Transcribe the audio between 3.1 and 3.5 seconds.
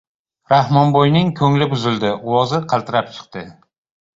chiqdi: